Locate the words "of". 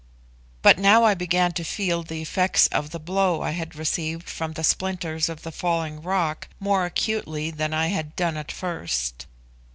2.65-2.89, 5.29-5.43